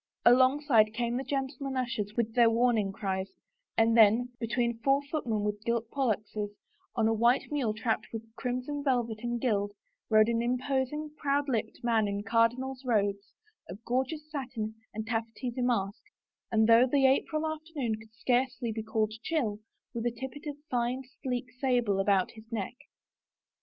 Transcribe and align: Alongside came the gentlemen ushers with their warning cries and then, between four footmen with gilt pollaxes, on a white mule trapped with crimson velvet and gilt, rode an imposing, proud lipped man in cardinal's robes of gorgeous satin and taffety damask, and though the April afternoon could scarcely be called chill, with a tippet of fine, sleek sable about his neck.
Alongside 0.25 0.95
came 0.95 1.15
the 1.17 1.23
gentlemen 1.23 1.77
ushers 1.77 2.13
with 2.17 2.33
their 2.33 2.49
warning 2.49 2.91
cries 2.91 3.29
and 3.77 3.95
then, 3.95 4.29
between 4.39 4.79
four 4.79 5.03
footmen 5.11 5.43
with 5.43 5.63
gilt 5.63 5.91
pollaxes, 5.91 6.49
on 6.95 7.07
a 7.07 7.13
white 7.13 7.51
mule 7.51 7.75
trapped 7.75 8.07
with 8.11 8.35
crimson 8.35 8.83
velvet 8.83 9.19
and 9.21 9.39
gilt, 9.39 9.73
rode 10.09 10.27
an 10.27 10.41
imposing, 10.41 11.11
proud 11.17 11.47
lipped 11.47 11.83
man 11.83 12.07
in 12.07 12.23
cardinal's 12.23 12.83
robes 12.83 13.33
of 13.69 13.85
gorgeous 13.85 14.27
satin 14.31 14.73
and 14.91 15.05
taffety 15.05 15.51
damask, 15.51 16.01
and 16.51 16.65
though 16.67 16.87
the 16.87 17.05
April 17.05 17.45
afternoon 17.45 17.93
could 17.93 18.11
scarcely 18.15 18.71
be 18.71 18.81
called 18.81 19.13
chill, 19.21 19.59
with 19.93 20.03
a 20.03 20.09
tippet 20.09 20.47
of 20.47 20.57
fine, 20.71 21.03
sleek 21.21 21.45
sable 21.61 21.99
about 21.99 22.31
his 22.31 22.51
neck. 22.51 22.73